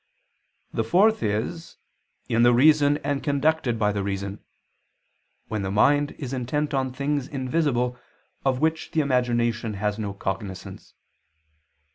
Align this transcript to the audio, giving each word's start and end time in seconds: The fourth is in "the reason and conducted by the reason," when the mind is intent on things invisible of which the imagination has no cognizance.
The 0.73 0.83
fourth 0.83 1.21
is 1.21 1.77
in 2.27 2.41
"the 2.41 2.55
reason 2.55 2.97
and 3.03 3.21
conducted 3.21 3.77
by 3.77 3.91
the 3.91 4.01
reason," 4.01 4.43
when 5.47 5.61
the 5.61 5.69
mind 5.69 6.13
is 6.13 6.33
intent 6.33 6.73
on 6.73 6.91
things 6.91 7.27
invisible 7.27 7.99
of 8.43 8.59
which 8.59 8.93
the 8.93 9.01
imagination 9.01 9.75
has 9.75 9.99
no 9.99 10.15
cognizance. 10.15 10.95